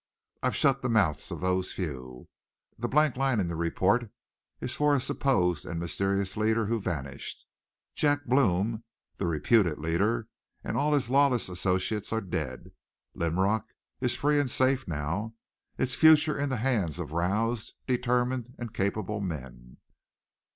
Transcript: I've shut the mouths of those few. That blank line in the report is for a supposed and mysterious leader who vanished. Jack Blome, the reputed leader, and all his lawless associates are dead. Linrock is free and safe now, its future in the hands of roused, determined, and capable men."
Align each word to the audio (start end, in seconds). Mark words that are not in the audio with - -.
I've 0.41 0.55
shut 0.55 0.81
the 0.81 0.89
mouths 0.89 1.29
of 1.29 1.41
those 1.41 1.73
few. 1.73 2.27
That 2.79 2.87
blank 2.87 3.17
line 3.17 3.39
in 3.39 3.47
the 3.47 3.55
report 3.55 4.09
is 4.59 4.73
for 4.73 4.95
a 4.95 4.99
supposed 4.99 5.63
and 5.63 5.79
mysterious 5.79 6.35
leader 6.35 6.65
who 6.65 6.79
vanished. 6.81 7.45
Jack 7.93 8.25
Blome, 8.25 8.83
the 9.17 9.27
reputed 9.27 9.77
leader, 9.77 10.27
and 10.63 10.75
all 10.75 10.93
his 10.93 11.11
lawless 11.11 11.49
associates 11.49 12.11
are 12.11 12.19
dead. 12.19 12.71
Linrock 13.13 13.67
is 13.99 14.15
free 14.15 14.39
and 14.39 14.49
safe 14.49 14.87
now, 14.87 15.35
its 15.77 15.93
future 15.93 16.35
in 16.35 16.49
the 16.49 16.57
hands 16.57 16.97
of 16.97 17.11
roused, 17.11 17.75
determined, 17.85 18.55
and 18.57 18.73
capable 18.73 19.19
men." 19.21 19.77